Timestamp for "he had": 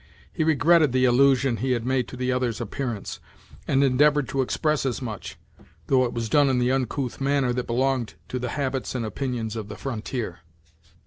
1.57-1.85